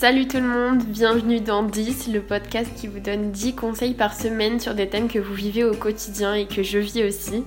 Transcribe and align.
Salut 0.00 0.26
tout 0.26 0.38
le 0.38 0.44
monde, 0.44 0.82
bienvenue 0.84 1.40
dans 1.40 1.62
10, 1.62 2.08
le 2.10 2.22
podcast 2.22 2.70
qui 2.74 2.86
vous 2.86 3.00
donne 3.00 3.32
10 3.32 3.54
conseils 3.54 3.92
par 3.92 4.14
semaine 4.14 4.58
sur 4.58 4.74
des 4.74 4.88
thèmes 4.88 5.08
que 5.08 5.18
vous 5.18 5.34
vivez 5.34 5.62
au 5.62 5.74
quotidien 5.74 6.32
et 6.32 6.46
que 6.46 6.62
je 6.62 6.78
vis 6.78 7.04
aussi. 7.04 7.44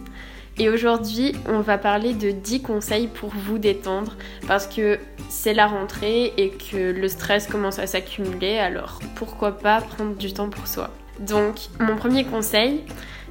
Et 0.60 0.70
aujourd'hui, 0.70 1.32
on 1.50 1.62
va 1.62 1.80
parler 1.80 2.14
de 2.14 2.30
10 2.30 2.62
conseils 2.62 3.08
pour 3.08 3.30
vous 3.30 3.58
détendre 3.58 4.16
parce 4.48 4.68
que 4.68 5.00
c'est 5.30 5.56
la 5.56 5.66
rentrée 5.66 6.32
et 6.38 6.52
que 6.52 6.92
le 6.92 7.08
stress 7.08 7.48
commence 7.48 7.80
à 7.80 7.88
s'accumuler, 7.88 8.60
alors 8.60 9.00
pourquoi 9.16 9.58
pas 9.58 9.82
prendre 9.82 10.16
du 10.16 10.32
temps 10.32 10.50
pour 10.50 10.68
soi. 10.68 10.92
Donc, 11.22 11.56
mon 11.80 11.96
premier 11.96 12.24
conseil, 12.24 12.82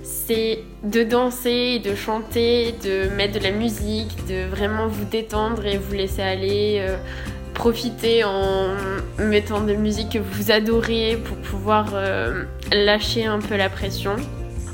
c'est 0.02 0.58
de 0.82 1.04
danser, 1.04 1.78
de 1.78 1.94
chanter, 1.94 2.74
de 2.82 3.08
mettre 3.14 3.38
de 3.38 3.44
la 3.44 3.52
musique, 3.52 4.26
de 4.26 4.48
vraiment 4.48 4.88
vous 4.88 5.04
détendre 5.04 5.64
et 5.64 5.78
vous 5.78 5.94
laisser 5.94 6.22
aller. 6.22 6.78
Euh, 6.80 6.96
profiter 7.54 8.24
en 8.24 8.74
mettant 9.18 9.60
des 9.60 9.76
musiques 9.76 10.12
que 10.12 10.18
vous 10.18 10.50
adorez 10.50 11.18
pour 11.24 11.36
pouvoir 11.38 11.90
euh, 11.94 12.44
lâcher 12.72 13.26
un 13.26 13.38
peu 13.38 13.56
la 13.56 13.68
pression. 13.68 14.16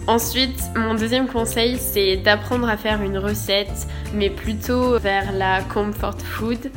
Ensuite, 0.07 0.63
mon 0.75 0.95
deuxième 0.95 1.29
conseil, 1.29 1.77
c'est 1.77 2.17
d'apprendre 2.17 2.67
à 2.67 2.79
faire 2.79 3.03
une 3.03 3.19
recette, 3.19 3.87
mais 4.15 4.31
plutôt 4.31 4.99
vers 4.99 5.33
la 5.33 5.61
comfort 5.61 6.19
food, 6.19 6.71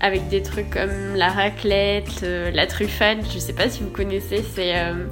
avec 0.00 0.28
des 0.28 0.42
trucs 0.42 0.70
comme 0.70 1.16
la 1.16 1.28
raclette, 1.28 2.22
euh, 2.22 2.50
la 2.52 2.66
truffade, 2.66 3.18
je 3.32 3.38
sais 3.38 3.52
pas 3.52 3.68
si 3.68 3.82
vous 3.82 3.90
connaissez, 3.90 4.44
c'est 4.54 4.76
euh, 4.76 5.06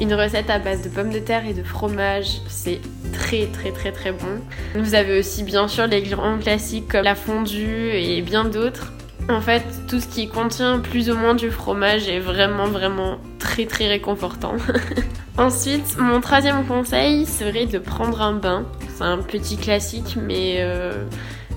une 0.00 0.12
recette 0.12 0.50
à 0.50 0.58
base 0.58 0.82
de 0.82 0.88
pommes 0.88 1.10
de 1.10 1.20
terre 1.20 1.46
et 1.46 1.54
de 1.54 1.62
fromage, 1.62 2.40
c'est 2.48 2.80
très 3.12 3.46
très 3.46 3.70
très 3.70 3.92
très 3.92 4.10
bon. 4.10 4.40
Vous 4.74 4.94
avez 4.94 5.18
aussi 5.18 5.44
bien 5.44 5.68
sûr 5.68 5.86
les 5.86 6.02
grands 6.02 6.38
classiques 6.38 6.88
comme 6.88 7.04
la 7.04 7.14
fondue 7.14 7.90
et 7.92 8.20
bien 8.22 8.44
d'autres. 8.44 8.93
En 9.28 9.40
fait, 9.40 9.64
tout 9.88 10.00
ce 10.00 10.06
qui 10.06 10.28
contient 10.28 10.80
plus 10.80 11.08
ou 11.08 11.16
moins 11.16 11.34
du 11.34 11.50
fromage 11.50 12.08
est 12.08 12.20
vraiment 12.20 12.66
vraiment 12.66 13.16
très 13.38 13.64
très 13.64 13.88
réconfortant. 13.88 14.54
Ensuite, 15.38 15.96
mon 15.98 16.20
troisième 16.20 16.64
conseil 16.66 17.24
serait 17.24 17.64
de 17.64 17.78
prendre 17.78 18.20
un 18.20 18.34
bain. 18.34 18.66
C'est 18.94 19.04
un 19.04 19.18
petit 19.18 19.56
classique 19.56 20.18
mais 20.22 20.56
euh, 20.58 21.04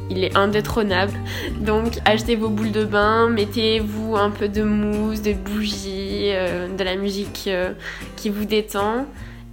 il 0.10 0.24
est 0.24 0.38
indétrônable. 0.38 1.12
Donc 1.60 2.00
achetez 2.06 2.38
vos 2.38 2.48
boules 2.48 2.72
de 2.72 2.86
bain, 2.86 3.28
mettez-vous 3.30 4.16
un 4.16 4.30
peu 4.30 4.48
de 4.48 4.64
mousse, 4.64 5.22
de 5.22 5.34
bougies, 5.34 6.32
euh, 6.32 6.70
de 6.74 6.84
la 6.86 6.96
musique 6.96 7.46
euh, 7.48 7.74
qui 8.16 8.30
vous 8.30 8.46
détend. 8.46 9.06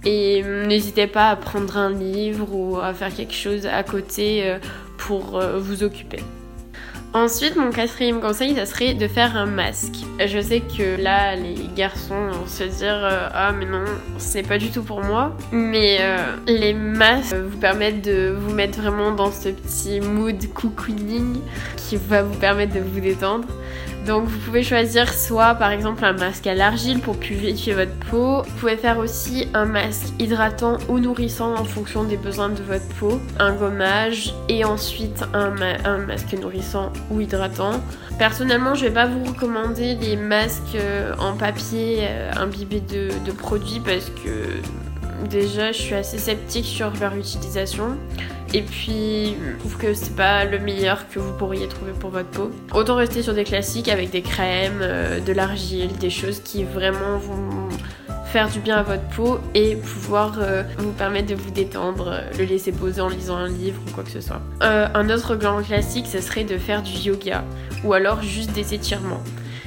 Et 0.05 0.41
n'hésitez 0.43 1.07
pas 1.07 1.31
à 1.31 1.35
prendre 1.35 1.77
un 1.77 1.89
livre 1.89 2.47
ou 2.53 2.77
à 2.77 2.93
faire 2.93 3.13
quelque 3.13 3.33
chose 3.33 3.65
à 3.65 3.83
côté 3.83 4.55
pour 4.97 5.41
vous 5.57 5.81
occuper. 5.81 6.19
Ensuite, 7.15 7.55
mon 7.55 7.69
quatrième 7.69 8.19
conseil, 8.19 8.55
ça 8.55 8.65
serait 8.65 8.93
de 8.93 9.07
faire 9.07 9.37
un 9.37 9.45
masque. 9.45 10.03
Je 10.19 10.41
sais 10.41 10.59
que 10.59 11.01
là, 11.01 11.37
les 11.37 11.55
garçons 11.73 12.27
vont 12.27 12.45
se 12.45 12.63
dire 12.65 12.99
euh, 13.05 13.29
Ah, 13.33 13.53
mais 13.57 13.65
non, 13.65 13.85
c'est 14.17 14.45
pas 14.45 14.57
du 14.57 14.69
tout 14.69 14.83
pour 14.83 15.01
moi. 15.01 15.33
Mais 15.53 15.99
euh, 16.01 16.17
les 16.45 16.73
masques 16.73 17.33
vous 17.33 17.57
permettent 17.57 18.03
de 18.03 18.35
vous 18.37 18.53
mettre 18.53 18.81
vraiment 18.81 19.13
dans 19.13 19.31
ce 19.31 19.47
petit 19.47 20.01
mood 20.01 20.35
cocooning 20.53 21.39
qui 21.77 21.95
va 21.95 22.21
vous 22.21 22.35
permettre 22.35 22.73
de 22.73 22.81
vous 22.81 22.99
détendre. 22.99 23.47
Donc 24.05 24.27
vous 24.27 24.37
pouvez 24.39 24.61
choisir 24.61 25.11
soit 25.11 25.55
par 25.55 25.71
exemple 25.71 26.05
un 26.05 26.13
masque 26.13 26.45
à 26.45 26.53
l'argile 26.53 26.99
pour 26.99 27.17
purifier 27.17 27.73
votre 27.73 27.95
peau. 28.11 28.43
Vous 28.43 28.59
pouvez 28.59 28.77
faire 28.77 28.99
aussi 28.99 29.47
un 29.55 29.65
masque 29.65 30.07
hydratant 30.19 30.77
ou 30.89 30.99
nourrissant 30.99 31.55
en 31.55 31.63
fonction 31.63 32.03
des 32.03 32.17
besoins 32.17 32.49
de 32.49 32.61
votre 32.61 32.87
peau. 32.99 33.19
Un 33.39 33.53
gommage 33.53 34.35
et 34.47 34.63
ensuite 34.63 35.23
un, 35.33 35.97
masque 35.97 36.33
nourrissant 36.33 36.93
ou 37.09 37.19
hydratant. 37.19 37.81
Personnellement 38.19 38.75
je 38.75 38.85
vais 38.85 38.93
pas 38.93 39.07
vous 39.07 39.23
recommander 39.23 39.95
les 39.95 40.17
masques 40.17 40.75
euh, 40.75 41.13
en 41.17 41.35
papier 41.35 42.01
euh, 42.01 42.31
imbibés 42.37 42.81
de 42.81 43.31
produits 43.31 43.81
parce 43.83 44.11
que 44.23 45.25
déjà 45.27 45.71
je 45.71 45.81
suis 45.81 45.95
assez 45.95 46.19
sceptique 46.19 46.65
sur 46.65 46.91
leur 46.99 47.15
utilisation. 47.15 47.97
Et 48.55 48.61
puis, 48.61 49.35
je 49.35 49.59
trouve 49.59 49.75
que 49.75 49.93
c'est 49.93 50.15
pas 50.15 50.45
le 50.45 50.59
meilleur 50.59 51.09
que 51.09 51.19
vous 51.19 51.33
pourriez 51.33 51.67
trouver 51.67 51.91
pour 51.91 52.09
votre 52.09 52.29
peau. 52.29 52.51
Autant 52.73 52.95
rester 52.95 53.21
sur 53.21 53.33
des 53.33 53.43
classiques 53.43 53.89
avec 53.89 54.11
des 54.11 54.21
crèmes, 54.21 54.79
euh, 54.79 55.19
de 55.19 55.33
l'argile, 55.33 55.91
des 55.97 56.09
choses 56.09 56.39
qui 56.39 56.63
vraiment 56.63 57.17
vont 57.17 57.67
faire 58.27 58.49
du 58.49 58.61
bien 58.61 58.77
à 58.77 58.83
votre 58.83 59.05
peau 59.09 59.39
et 59.53 59.75
pouvoir 59.75 60.37
euh, 60.39 60.63
vous 60.77 60.93
permettre 60.93 61.27
de 61.27 61.35
vous 61.35 61.51
détendre, 61.51 62.07
euh, 62.07 62.21
le 62.39 62.45
laisser 62.45 62.71
poser 62.71 63.01
en 63.01 63.09
lisant 63.09 63.35
un 63.35 63.49
livre 63.49 63.81
ou 63.85 63.91
quoi 63.91 64.05
que 64.05 64.11
ce 64.11 64.21
soit. 64.21 64.39
un 64.61 65.09
autre 65.09 65.35
grand 65.35 65.61
classique, 65.61 66.07
ce 66.07 66.21
serait 66.21 66.45
de 66.45 66.57
faire 66.57 66.81
du 66.81 66.93
yoga 66.93 67.43
ou 67.83 67.91
alors 67.91 68.21
juste 68.21 68.53
des 68.53 68.73
étirements. 68.73 69.21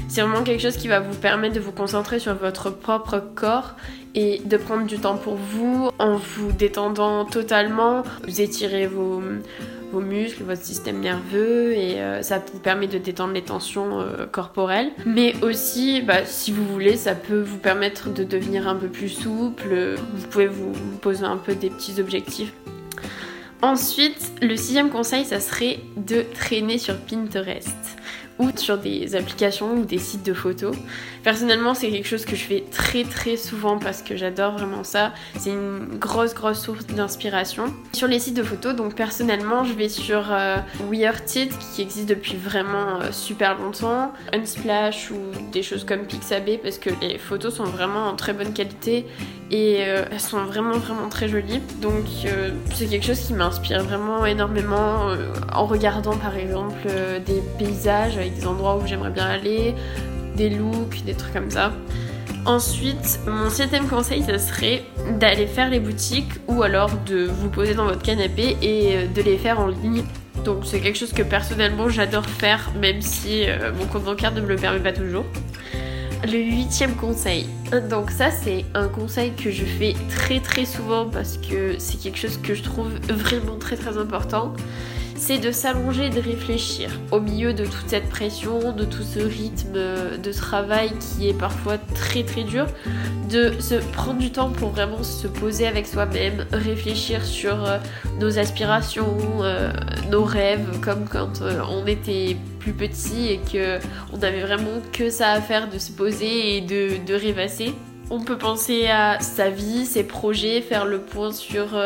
C'est 0.08 0.22
vraiment 0.22 0.42
quelque 0.42 0.62
chose 0.62 0.78
qui 0.78 0.88
va 0.88 1.00
vous 1.00 1.14
permettre 1.14 1.54
de 1.54 1.60
vous 1.60 1.70
concentrer 1.70 2.18
sur 2.18 2.34
votre 2.34 2.70
propre 2.70 3.22
corps 3.34 3.74
et 4.14 4.40
de 4.42 4.56
prendre 4.56 4.86
du 4.86 4.98
temps 4.98 5.18
pour 5.18 5.34
vous 5.34 5.90
en 5.98 6.16
vous 6.16 6.50
détendant 6.50 7.26
totalement. 7.26 8.02
Vous 8.26 8.40
étirez 8.40 8.86
vos, 8.86 9.20
muscles, 9.92 10.44
votre 10.44 10.62
système 10.62 11.00
nerveux 11.00 11.72
et 11.72 12.00
euh, 12.00 12.22
ça 12.22 12.42
vous 12.52 12.58
permet 12.58 12.86
de 12.86 12.96
détendre 12.96 13.34
les 13.34 13.42
tensions 13.42 14.00
euh, 14.00 14.26
corporelles. 14.26 14.90
Mais 15.04 15.34
aussi, 15.42 16.00
bah, 16.00 16.24
si 16.24 16.52
vous 16.52 16.64
voulez, 16.64 16.96
ça 16.96 17.14
peut 17.14 17.40
vous 17.40 17.58
permettre 17.58 18.08
de 18.08 18.24
devenir 18.24 18.66
un 18.66 18.76
peu 18.76 18.88
plus 18.88 19.10
souple. 19.10 19.96
Vous 20.14 20.26
pouvez 20.28 20.46
vous 20.46 20.72
poser 21.02 21.24
un 21.24 21.36
peu 21.36 21.54
des 21.54 21.68
petits 21.68 22.00
objectifs. 22.00 22.52
Ensuite, 23.60 24.32
le 24.40 24.56
sixième 24.56 24.88
conseil, 24.88 25.24
ça 25.24 25.40
serait 25.40 25.80
de 25.96 26.24
traîner 26.34 26.78
sur 26.78 26.96
Pinterest 26.96 27.98
ou 28.38 28.50
sur 28.56 28.78
des 28.78 29.14
applications 29.14 29.72
ou 29.74 29.84
des 29.84 29.98
sites 29.98 30.24
de 30.24 30.34
photos. 30.34 30.76
Personnellement, 31.22 31.74
c'est 31.74 31.90
quelque 31.90 32.08
chose 32.08 32.24
que 32.24 32.36
je 32.36 32.42
fais 32.42 32.64
très 32.70 33.04
très 33.04 33.36
souvent 33.36 33.78
parce 33.78 34.02
que 34.02 34.16
j'adore 34.16 34.52
vraiment 34.52 34.84
ça. 34.84 35.12
C'est 35.38 35.50
une 35.50 35.98
grosse 35.98 36.34
grosse 36.34 36.60
source 36.60 36.86
d'inspiration. 36.86 37.74
Sur 37.92 38.08
les 38.08 38.18
sites 38.18 38.36
de 38.36 38.42
photos, 38.42 38.74
donc 38.74 38.94
personnellement, 38.94 39.64
je 39.64 39.72
vais 39.72 39.88
sur 39.88 40.32
euh, 40.32 40.56
Weartit 40.90 41.50
qui 41.74 41.82
existe 41.82 42.08
depuis 42.08 42.36
vraiment 42.36 43.00
euh, 43.00 43.12
super 43.12 43.58
longtemps, 43.58 44.12
Unsplash 44.32 45.10
ou 45.10 45.18
des 45.52 45.62
choses 45.62 45.84
comme 45.84 46.06
Pixabay 46.06 46.58
parce 46.58 46.78
que 46.78 46.90
les 47.00 47.18
photos 47.18 47.54
sont 47.54 47.64
vraiment 47.64 48.06
en 48.06 48.16
très 48.16 48.32
bonne 48.32 48.52
qualité 48.52 49.06
et 49.50 49.78
euh, 49.80 50.04
elles 50.10 50.20
sont 50.20 50.44
vraiment 50.44 50.78
vraiment 50.78 51.08
très 51.08 51.28
jolies. 51.28 51.60
Donc 51.80 52.04
c'est 52.74 52.86
quelque 52.86 53.06
chose 53.06 53.20
qui 53.20 53.32
m'inspire 53.32 53.82
vraiment 53.82 54.26
énormément 54.26 55.12
en 55.52 55.66
regardant 55.66 56.16
par 56.16 56.36
exemple 56.36 56.88
des 57.26 57.42
paysages 57.58 58.16
des 58.16 58.46
endroits 58.46 58.76
où 58.76 58.86
j'aimerais 58.86 59.10
bien 59.10 59.26
aller, 59.26 59.74
des 60.36 60.50
looks, 60.50 61.04
des 61.04 61.14
trucs 61.14 61.32
comme 61.32 61.50
ça. 61.50 61.72
Ensuite, 62.48 63.20
mon 63.26 63.50
septième 63.50 63.86
conseil, 63.88 64.22
ça 64.22 64.38
serait 64.38 64.82
d'aller 65.18 65.46
faire 65.46 65.68
les 65.68 65.80
boutiques 65.80 66.32
ou 66.46 66.62
alors 66.62 66.90
de 67.06 67.24
vous 67.24 67.50
poser 67.50 67.74
dans 67.74 67.84
votre 67.84 68.02
canapé 68.02 68.56
et 68.62 68.96
euh, 68.96 69.06
de 69.06 69.20
les 69.20 69.36
faire 69.36 69.60
en 69.60 69.66
ligne. 69.66 70.02
Donc 70.44 70.64
c'est 70.64 70.80
quelque 70.80 70.96
chose 70.96 71.12
que 71.12 71.22
personnellement 71.22 71.90
j'adore 71.90 72.24
faire, 72.24 72.70
même 72.80 73.02
si 73.02 73.44
euh, 73.46 73.72
mon 73.78 73.84
compte 73.86 74.04
bancaire 74.04 74.32
ne 74.32 74.40
me 74.40 74.48
le 74.48 74.56
permet 74.56 74.78
pas 74.78 74.92
toujours. 74.92 75.26
Le 76.24 76.38
huitième 76.38 76.94
conseil. 76.96 77.46
Donc 77.90 78.10
ça 78.10 78.30
c'est 78.30 78.64
un 78.74 78.88
conseil 78.88 79.32
que 79.32 79.50
je 79.50 79.64
fais 79.64 79.94
très 80.08 80.40
très 80.40 80.64
souvent 80.64 81.08
parce 81.08 81.38
que 81.38 81.78
c'est 81.78 81.98
quelque 81.98 82.18
chose 82.18 82.38
que 82.42 82.54
je 82.54 82.62
trouve 82.62 82.90
vraiment 83.08 83.56
très 83.58 83.76
très 83.76 83.98
important 83.98 84.54
c'est 85.18 85.38
de 85.38 85.50
s'allonger 85.50 86.06
et 86.06 86.10
de 86.10 86.20
réfléchir 86.20 86.90
au 87.10 87.20
milieu 87.20 87.52
de 87.52 87.64
toute 87.64 87.88
cette 87.88 88.08
pression, 88.08 88.72
de 88.72 88.84
tout 88.84 89.02
ce 89.02 89.18
rythme 89.18 89.72
de 90.22 90.32
travail 90.32 90.92
qui 91.00 91.28
est 91.28 91.38
parfois 91.38 91.76
très 91.94 92.22
très 92.22 92.44
dur, 92.44 92.66
de 93.28 93.52
se 93.60 93.74
prendre 93.92 94.18
du 94.18 94.30
temps 94.30 94.50
pour 94.50 94.70
vraiment 94.70 95.02
se 95.02 95.26
poser 95.26 95.66
avec 95.66 95.86
soi-même, 95.86 96.46
réfléchir 96.52 97.24
sur 97.24 97.64
euh, 97.64 97.78
nos 98.20 98.38
aspirations, 98.38 99.18
euh, 99.42 99.72
nos 100.10 100.24
rêves, 100.24 100.80
comme 100.80 101.04
quand 101.06 101.42
euh, 101.42 101.60
on 101.68 101.86
était 101.86 102.36
petit 102.72 103.28
et 103.28 103.38
que 103.38 103.78
on 104.12 104.22
avait 104.22 104.40
vraiment 104.40 104.80
que 104.92 105.10
ça 105.10 105.32
à 105.32 105.40
faire 105.40 105.68
de 105.68 105.78
se 105.78 105.92
poser 105.92 106.56
et 106.56 106.60
de, 106.60 107.14
rêvasser. 107.14 107.74
On 108.10 108.20
peut 108.20 108.38
penser 108.38 108.86
à 108.88 109.20
sa 109.20 109.50
vie, 109.50 109.84
ses 109.84 110.04
projets, 110.04 110.62
faire 110.62 110.86
le 110.86 111.00
point 111.00 111.32
sur 111.32 111.76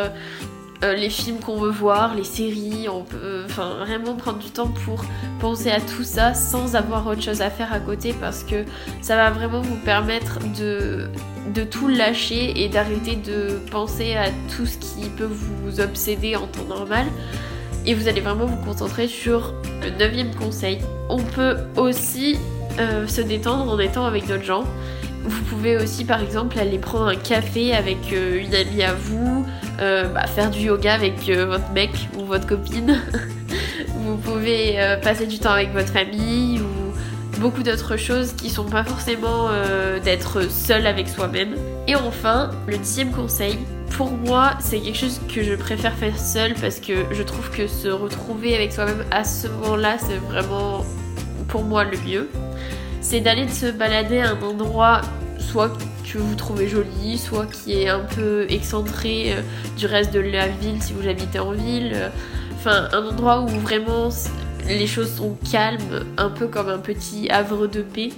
euh, 0.82 0.94
les 0.94 1.10
films 1.10 1.38
qu'on 1.38 1.58
veut 1.58 1.70
voir, 1.70 2.14
les 2.14 2.24
séries, 2.24 2.88
on 2.88 3.02
peut 3.02 3.42
enfin, 3.46 3.76
vraiment 3.80 4.14
prendre 4.14 4.38
du 4.38 4.50
temps 4.50 4.68
pour 4.84 5.04
penser 5.40 5.70
à 5.70 5.80
tout 5.80 6.04
ça 6.04 6.34
sans 6.34 6.76
avoir 6.76 7.06
autre 7.06 7.22
chose 7.22 7.40
à 7.40 7.50
faire 7.50 7.72
à 7.72 7.80
côté 7.80 8.14
parce 8.20 8.42
que 8.44 8.64
ça 9.00 9.16
va 9.16 9.30
vraiment 9.30 9.60
vous 9.60 9.78
permettre 9.84 10.38
de, 10.58 11.08
de 11.54 11.64
tout 11.64 11.88
lâcher 11.88 12.62
et 12.62 12.68
d'arrêter 12.68 13.16
de 13.16 13.58
penser 13.70 14.14
à 14.14 14.30
tout 14.56 14.66
ce 14.66 14.78
qui 14.78 15.08
peut 15.10 15.28
vous 15.30 15.80
obséder 15.80 16.36
en 16.36 16.46
temps 16.46 16.64
normal. 16.68 17.06
Et 17.84 17.94
vous 17.94 18.08
allez 18.08 18.20
vraiment 18.20 18.46
vous 18.46 18.64
concentrer 18.64 19.08
sur 19.08 19.54
le 19.82 19.90
neuvième 19.98 20.34
conseil. 20.34 20.78
On 21.08 21.18
peut 21.18 21.56
aussi 21.76 22.38
euh, 22.78 23.06
se 23.06 23.20
détendre 23.20 23.70
en 23.70 23.78
étant 23.78 24.06
avec 24.06 24.26
d'autres 24.26 24.44
gens. 24.44 24.64
Vous 25.24 25.42
pouvez 25.42 25.76
aussi 25.76 26.04
par 26.04 26.20
exemple 26.20 26.58
aller 26.58 26.78
prendre 26.78 27.06
un 27.06 27.16
café 27.16 27.74
avec 27.74 27.98
euh, 28.12 28.40
une 28.40 28.54
amie 28.54 28.82
à 28.82 28.94
vous, 28.94 29.46
euh, 29.80 30.04
bah, 30.08 30.26
faire 30.26 30.50
du 30.50 30.60
yoga 30.60 30.94
avec 30.94 31.28
votre 31.28 31.70
mec 31.72 31.90
ou 32.18 32.24
votre 32.24 32.46
copine. 32.46 33.00
vous 33.96 34.16
pouvez 34.16 34.76
passer 35.02 35.26
du 35.26 35.38
temps 35.38 35.52
avec 35.52 35.72
votre 35.72 35.92
famille 35.92 36.60
ou 36.60 37.40
beaucoup 37.40 37.62
d'autres 37.62 37.96
choses 37.96 38.32
qui 38.32 38.50
sont 38.50 38.64
pas 38.64 38.84
forcément 38.84 39.48
d'être 40.04 40.50
seul 40.50 40.86
avec 40.86 41.08
soi-même. 41.08 41.54
Et 41.88 41.96
enfin, 41.96 42.50
le 42.66 42.78
dixième 42.78 43.10
conseil, 43.10 43.58
pour 43.96 44.10
moi, 44.10 44.52
c'est 44.60 44.80
quelque 44.80 44.96
chose 44.96 45.20
que 45.32 45.42
je 45.42 45.54
préfère 45.54 45.94
faire 45.94 46.18
seul 46.18 46.54
parce 46.54 46.78
que 46.78 46.92
je 47.10 47.22
trouve 47.22 47.50
que 47.50 47.66
se 47.66 47.88
retrouver 47.88 48.54
avec 48.54 48.72
soi-même 48.72 49.04
à 49.10 49.24
ce 49.24 49.48
moment-là, 49.48 49.96
c'est 49.98 50.16
vraiment 50.16 50.84
pour 51.48 51.64
moi 51.64 51.84
le 51.84 51.98
mieux. 52.06 52.28
C'est 53.00 53.20
d'aller 53.20 53.48
se 53.48 53.66
balader 53.66 54.20
à 54.20 54.30
un 54.30 54.42
endroit 54.42 55.02
soit 55.38 55.72
que 56.10 56.18
vous 56.18 56.34
trouvez 56.34 56.68
joli, 56.68 57.18
soit 57.18 57.46
qui 57.46 57.82
est 57.82 57.88
un 57.88 58.00
peu 58.00 58.46
excentré 58.48 59.34
euh, 59.34 59.42
du 59.76 59.86
reste 59.86 60.12
de 60.12 60.20
la 60.20 60.48
ville 60.48 60.80
si 60.80 60.92
vous 60.92 61.08
habitez 61.08 61.38
en 61.38 61.52
ville. 61.52 62.10
Enfin, 62.54 62.88
un 62.92 63.04
endroit 63.04 63.42
où 63.42 63.48
vraiment 63.48 64.08
les 64.66 64.86
choses 64.86 65.14
sont 65.16 65.36
calmes, 65.50 66.04
un 66.16 66.30
peu 66.30 66.46
comme 66.46 66.68
un 66.68 66.78
petit 66.78 67.28
havre 67.28 67.66
de 67.66 67.82
paix. 67.82 68.10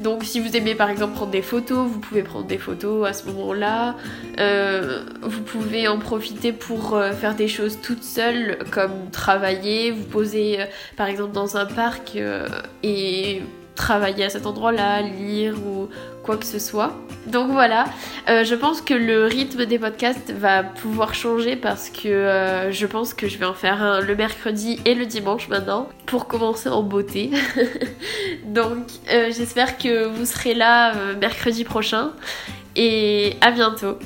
Donc 0.00 0.24
si 0.24 0.40
vous 0.40 0.56
aimez 0.56 0.74
par 0.74 0.90
exemple 0.90 1.14
prendre 1.14 1.32
des 1.32 1.42
photos, 1.42 1.88
vous 1.88 2.00
pouvez 2.00 2.22
prendre 2.22 2.46
des 2.46 2.58
photos 2.58 3.06
à 3.08 3.12
ce 3.12 3.26
moment-là. 3.26 3.96
Euh, 4.38 5.04
vous 5.22 5.42
pouvez 5.42 5.88
en 5.88 5.98
profiter 5.98 6.52
pour 6.52 6.94
euh, 6.94 7.12
faire 7.12 7.34
des 7.34 7.48
choses 7.48 7.78
toutes 7.82 8.04
seules 8.04 8.58
comme 8.70 9.10
travailler, 9.10 9.90
vous 9.90 10.04
poser 10.04 10.58
par 10.96 11.08
exemple 11.08 11.32
dans 11.32 11.56
un 11.56 11.66
parc 11.66 12.16
et 12.82 13.42
travailler 13.78 14.24
à 14.24 14.28
cet 14.28 14.44
endroit-là, 14.44 15.00
lire 15.00 15.54
ou 15.66 15.88
quoi 16.22 16.36
que 16.36 16.44
ce 16.44 16.58
soit. 16.58 16.92
Donc 17.26 17.50
voilà, 17.50 17.86
euh, 18.28 18.44
je 18.44 18.54
pense 18.54 18.82
que 18.82 18.92
le 18.92 19.24
rythme 19.24 19.64
des 19.64 19.78
podcasts 19.78 20.30
va 20.32 20.62
pouvoir 20.62 21.14
changer 21.14 21.56
parce 21.56 21.88
que 21.88 22.08
euh, 22.08 22.72
je 22.72 22.86
pense 22.86 23.14
que 23.14 23.28
je 23.28 23.38
vais 23.38 23.46
en 23.46 23.54
faire 23.54 24.00
le 24.02 24.14
mercredi 24.14 24.78
et 24.84 24.94
le 24.94 25.06
dimanche 25.06 25.48
maintenant 25.48 25.88
pour 26.06 26.26
commencer 26.26 26.68
en 26.68 26.82
beauté. 26.82 27.30
Donc 28.44 28.84
euh, 29.12 29.30
j'espère 29.34 29.78
que 29.78 30.06
vous 30.06 30.26
serez 30.26 30.54
là 30.54 30.92
mercredi 31.20 31.64
prochain 31.64 32.12
et 32.76 33.36
à 33.40 33.50
bientôt. 33.50 33.98